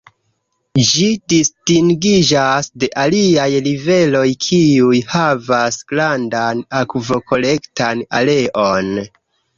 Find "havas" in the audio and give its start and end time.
5.17-5.79